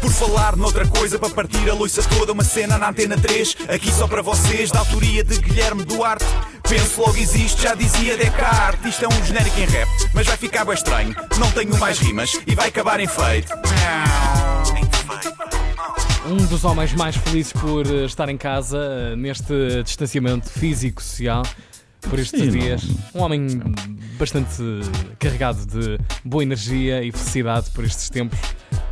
[0.00, 3.92] Por falar noutra coisa, para partir a loiça toda, uma cena na antena 3, aqui
[3.92, 6.24] só para vocês, da autoria de Guilherme Duarte.
[6.68, 8.94] Penso logo existe, já dizia Descartes.
[8.94, 11.14] Isto é um genérico em rap, mas vai ficar bem estranho.
[11.38, 13.52] Não tenho mais rimas e vai acabar em feito.
[16.26, 21.44] Um dos homens mais felizes por eh, estar em casa eh, neste distanciamento físico-social
[22.08, 22.58] por estes Sim, não.
[22.58, 22.84] dias.
[23.14, 23.46] Um homem
[24.18, 24.62] bastante
[25.18, 28.38] carregado de boa energia e felicidade por estes tempos.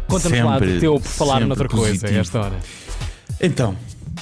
[0.07, 2.21] Conta-nos lá do teu por falar noutra coisa a positivo.
[2.21, 2.59] esta hora.
[3.41, 3.77] Então,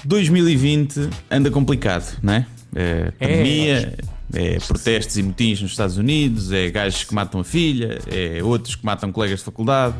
[0.04, 2.46] 2020 anda complicado, não é?
[2.74, 3.98] É pandemia,
[4.32, 8.74] é protestos e motins nos Estados Unidos, é gajos que matam a filha, é outros
[8.74, 9.96] que matam colegas de faculdade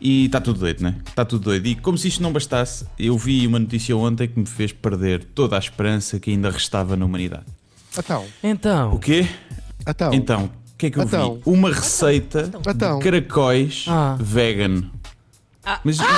[0.00, 0.94] e está tudo doido, não é?
[1.06, 1.66] Está tudo doido.
[1.66, 5.22] E como se isto não bastasse, eu vi uma notícia ontem que me fez perder
[5.22, 7.46] toda a esperança que ainda restava na humanidade.
[7.96, 9.26] Então, Então, O quê?
[9.86, 11.34] então, Então, o que é que eu Então.
[11.36, 11.42] vi?
[11.46, 12.98] Uma receita Então.
[12.98, 14.16] de caracóis Ah.
[14.20, 14.84] vegan.
[15.84, 15.98] Mas,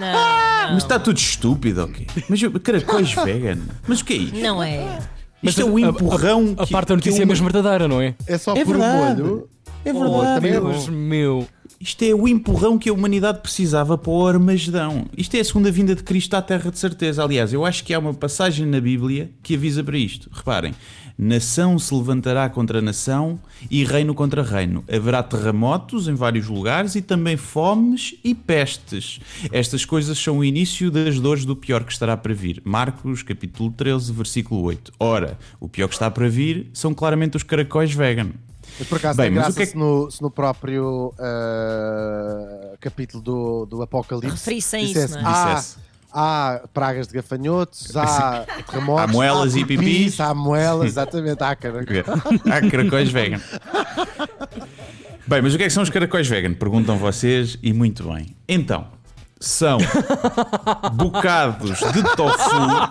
[0.00, 2.06] Não, mas está tudo estúpido, ok?
[2.28, 3.58] Mas eu- caracóis vegan?
[3.86, 4.36] Mas o que é isto?
[4.38, 4.98] não é.
[5.42, 8.14] Isto é o empurrão a, que- parte da notícia que é mesmo verdadeira, não é?
[8.26, 9.22] é só É por verdade.
[9.22, 9.48] molho.
[9.84, 10.34] É Oh, verdade.
[10.34, 11.46] também é Deus meu.
[11.86, 15.06] Isto é o empurrão que a humanidade precisava para o Armagedão.
[15.16, 17.22] Isto é a segunda vinda de Cristo à Terra de certeza.
[17.22, 20.28] Aliás, eu acho que há uma passagem na Bíblia que avisa para isto.
[20.32, 20.74] Reparem:
[21.16, 23.38] nação se levantará contra nação
[23.70, 24.82] e reino contra reino.
[24.92, 29.20] Haverá terremotos em vários lugares e também fomes e pestes.
[29.52, 32.60] Estas coisas são o início das dores do pior que estará para vir.
[32.64, 34.92] Marcos, capítulo 13, versículo 8.
[34.98, 38.32] Ora, o pior que está para vir são claramente os caracóis vegan.
[38.78, 40.30] Mas por acaso Bem, tem mas o graça que é que- se, no, se no
[40.30, 45.24] próprio ah, capítulo do, do Apocalipse Referissem isso, não é?
[45.24, 45.62] há,
[46.12, 51.82] há pragas de gafanhotos, há terremotos, Há moelas e pipis." há moelas, exatamente, há cara.
[52.50, 53.40] Há caracóis vegan.
[55.26, 56.52] Bem, mas o que é que são os caracóis vegan?
[56.54, 58.36] Perguntam vocês e muito bem.
[58.48, 58.86] Então,
[59.40, 59.78] são
[60.94, 62.88] bocados de tofu Não,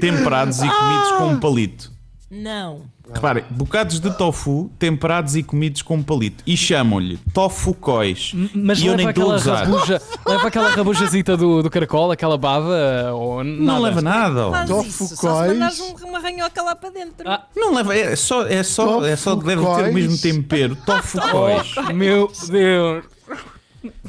[0.00, 1.92] temperados e comidos com um palito.
[2.32, 2.82] Não.
[3.12, 6.42] Reparem, bocados de tofu temperados e comidos com um palito.
[6.46, 8.32] E chamam-lhe tofucóis.
[8.54, 9.64] Mas e eu nem leva estou a aquela usar.
[9.64, 13.80] rabuja, leva aquela rabujazita do, do caracol, aquela bava, ou Não nada?
[13.80, 14.66] leva nada.
[14.66, 15.08] Tofu isso.
[15.08, 15.52] Só se cois.
[15.52, 17.28] mandares um, uma ranhoca lá para dentro.
[17.28, 17.44] Ah.
[17.54, 20.76] Não leva, é só, é só, é só deve ter o mesmo tempero.
[20.76, 21.74] Tofucóis.
[21.94, 23.04] Meu Deus.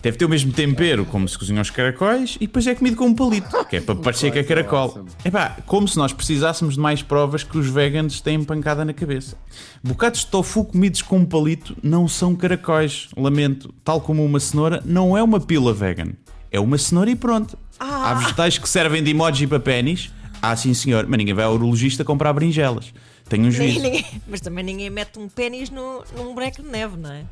[0.02, 3.06] Deve ter o mesmo tempero como se cozinham os caracóis e depois é comido com
[3.06, 5.06] um palito, que é para parecer que é caracol.
[5.24, 9.38] Epá, como se nós precisássemos de mais provas que os veganos têm pancada na cabeça.
[9.84, 13.74] Bocados de tofu comidos com um palito não são caracóis, lamento.
[13.84, 16.12] Tal como uma cenoura, não é uma pila vegan.
[16.52, 17.58] É uma cenoura e pronto.
[17.80, 20.12] Há vegetais que servem de emoji para pênis.
[20.42, 22.94] Ah, sim senhor, mas ninguém vai ao urologista comprar berinjelas.
[23.30, 23.80] Tenho um juízo.
[23.82, 27.24] Ninguém- mas também ninguém mete um pênis no, num boneco de neve, não é?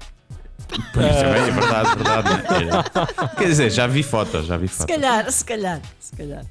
[0.93, 3.29] Pois, também é verdade, verdade.
[3.37, 4.95] Quer dizer, já vi fotos, já vi Se fotos.
[4.95, 6.43] calhar, se calhar, se calhar.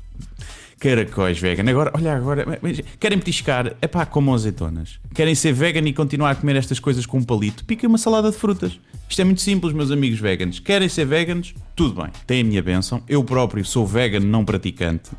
[0.81, 1.71] Caracóis vegan.
[1.71, 2.59] Agora, olha agora,
[2.99, 3.77] querem petiscar?
[3.83, 4.99] É pá, como azeitonas.
[5.15, 7.67] Querem ser vegan e continuar a comer estas coisas com um palito?
[7.67, 8.81] Piquem uma salada de frutas.
[9.07, 10.59] Isto é muito simples, meus amigos veganos.
[10.59, 11.53] Querem ser veganos?
[11.77, 13.03] Tudo bem, têm a minha bênção.
[13.09, 15.11] Eu próprio sou vegan não praticante.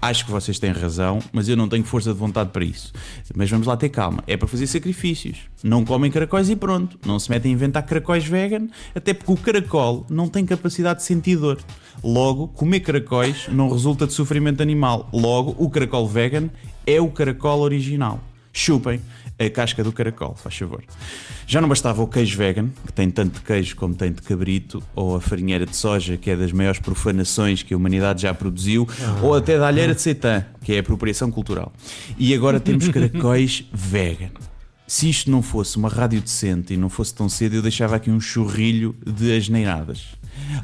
[0.00, 2.92] Acho que vocês têm razão, mas eu não tenho força de vontade para isso.
[3.34, 4.22] Mas vamos lá ter calma.
[4.26, 5.38] É para fazer sacrifícios.
[5.62, 6.98] Não comem caracóis e pronto.
[7.04, 11.04] Não se metem a inventar caracóis vegan, até porque o caracol não tem capacidade de
[11.04, 11.58] sentir dor.
[12.02, 15.09] Logo, comer caracóis não resulta de sofrimento animal.
[15.12, 16.50] Logo, o caracol vegan
[16.86, 18.20] é o caracol original.
[18.52, 19.00] Chupem
[19.38, 20.84] a casca do caracol, faz favor.
[21.46, 24.82] Já não bastava o queijo vegan, que tem tanto de queijo como tem de cabrito,
[24.94, 28.86] ou a farinheira de soja, que é das maiores profanações que a humanidade já produziu,
[29.22, 31.72] ou até da alheira de seitã, que é a apropriação cultural.
[32.18, 34.30] E agora temos caracóis vegan.
[34.86, 38.10] Se isto não fosse uma rádio decente e não fosse tão cedo, eu deixava aqui
[38.10, 40.08] um churrilho de asneiradas.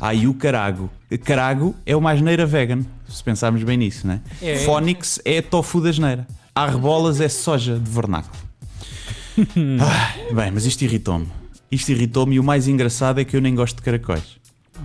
[0.00, 0.90] Aí o carago.
[1.24, 4.20] Carago é uma asneira vegan, se pensarmos bem nisso, né?
[4.42, 4.56] É.
[4.58, 6.26] Fónix é tofu da asneira.
[6.54, 8.36] Arrebolas é soja de vernáculo.
[9.78, 11.28] Ah, bem, mas isto irritou-me.
[11.70, 14.38] Isto irritou-me e o mais engraçado é que eu nem gosto de caracóis.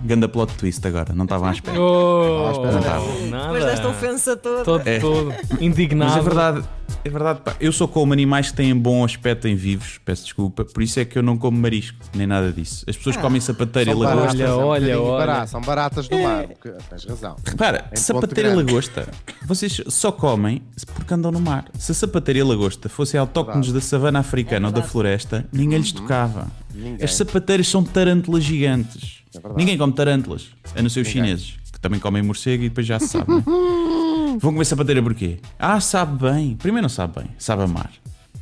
[0.04, 1.78] Ganda plot twist agora, não estavam à espera.
[1.80, 3.30] Oh, espera, não.
[3.30, 3.44] nada.
[3.52, 4.64] Depois desta ofensa toda.
[4.64, 4.98] Todo, É.
[4.98, 6.10] todo indignado.
[6.10, 6.64] Mas é verdade,
[7.04, 7.54] é verdade, pá.
[7.60, 11.04] Eu sou como animais que têm bom aspecto em vivos, peço desculpa, por isso é
[11.04, 12.84] que eu não como marisco, nem nada disso.
[12.88, 14.16] As pessoas comem sapateira e lagosta.
[14.26, 15.46] baratas, Olha, é um olha, olha.
[15.46, 16.46] São baratas do mar.
[16.48, 17.36] que- Tens razão.
[17.44, 19.08] Repara, Em sapateira e lagosta,
[19.46, 20.62] vocês só comem
[20.96, 21.66] porque andam no mar.
[21.78, 25.46] Se a sapateira e a lagosta fossem autóctones da savana africana É ou da floresta,
[25.52, 26.48] ninguém lhes tocava.
[26.74, 27.04] Ninguém.
[27.04, 29.21] As sapateiras são tarântulas gigantes.
[29.34, 32.86] É ninguém come tarântulas, a não ser os chineses, que também comem morcego e depois
[32.86, 33.32] já se sabe.
[33.32, 33.42] né?
[34.40, 35.38] Vão comer sapateira porquê?
[35.58, 36.56] Ah, sabe bem.
[36.56, 37.90] Primeiro não sabe bem, sabe a mar.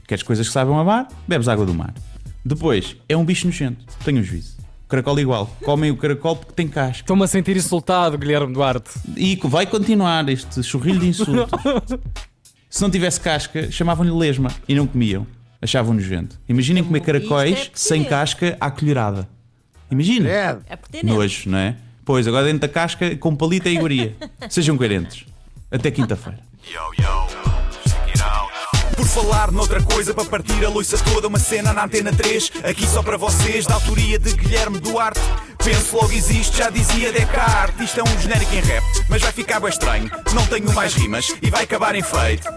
[0.06, 1.08] Queres coisas que sabem a mar?
[1.26, 1.94] Bebes água do mar.
[2.44, 3.84] Depois, é um bicho nojento.
[4.04, 4.56] Tenho um juízo.
[4.88, 5.46] Caracol igual.
[5.64, 7.02] Comem o caracol porque tem casca.
[7.02, 8.90] Estou-me a sentir insultado, Guilherme Duarte.
[9.16, 11.60] E vai continuar este churrilho de insultos.
[12.69, 15.26] Se não tivesse casca, chamavam-lhe lesma e não comiam.
[15.62, 16.40] Achavam nojento.
[16.48, 19.28] Imaginem comer é caracóis sem casca à colherada.
[19.90, 20.28] Imagina.
[20.28, 21.02] É, É.
[21.02, 21.76] Nojo, não é?
[22.04, 24.16] Pois, agora dentro da casca, com palito é iguaria.
[24.48, 25.26] Sejam coerentes.
[25.70, 26.40] Até quinta-feira.
[28.96, 32.87] Por falar noutra coisa, para partir a loiça toda, uma cena na antena 3, aqui
[32.87, 35.20] só para vocês, da autoria de Guilherme Duarte.
[35.64, 37.81] Penso logo existe, já dizia Descartes.
[37.87, 40.10] Isto é um genérico em rap, mas vai ficar bem estranho.
[40.34, 42.48] Não tenho mais rimas e vai acabar em feito.